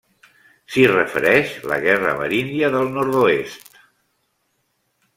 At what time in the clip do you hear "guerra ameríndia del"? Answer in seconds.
1.85-2.93